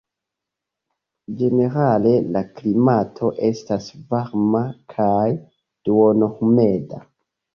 Ĝenerale 1.41 2.13
la 2.37 2.41
klimato 2.61 3.29
estas 3.49 3.91
varma 4.15 4.63
kaj 4.95 5.29
duonhumeda. 5.91 7.03